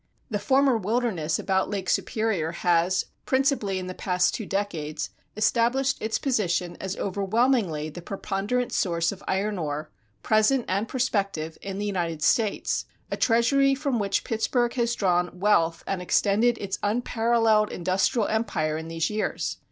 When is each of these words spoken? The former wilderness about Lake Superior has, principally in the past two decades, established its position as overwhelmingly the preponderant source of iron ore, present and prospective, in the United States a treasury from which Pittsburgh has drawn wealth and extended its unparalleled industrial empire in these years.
The 0.31 0.39
former 0.39 0.79
wilderness 0.79 1.37
about 1.37 1.69
Lake 1.69 1.87
Superior 1.87 2.53
has, 2.53 3.05
principally 3.27 3.77
in 3.77 3.85
the 3.85 3.93
past 3.93 4.33
two 4.33 4.47
decades, 4.47 5.11
established 5.37 6.01
its 6.01 6.17
position 6.17 6.75
as 6.81 6.97
overwhelmingly 6.97 7.87
the 7.91 8.01
preponderant 8.01 8.71
source 8.73 9.11
of 9.11 9.23
iron 9.27 9.59
ore, 9.59 9.91
present 10.23 10.65
and 10.67 10.87
prospective, 10.87 11.55
in 11.61 11.77
the 11.77 11.85
United 11.85 12.23
States 12.23 12.85
a 13.11 13.15
treasury 13.15 13.75
from 13.75 13.99
which 13.99 14.23
Pittsburgh 14.23 14.73
has 14.73 14.95
drawn 14.95 15.39
wealth 15.39 15.83
and 15.85 16.01
extended 16.01 16.57
its 16.57 16.79
unparalleled 16.81 17.71
industrial 17.71 18.27
empire 18.27 18.79
in 18.79 18.87
these 18.87 19.11
years. 19.11 19.57